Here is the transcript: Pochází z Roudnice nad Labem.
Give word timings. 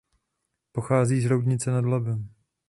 Pochází 0.71 1.21
z 1.21 1.25
Roudnice 1.25 1.71
nad 1.71 1.85
Labem. 1.85 2.29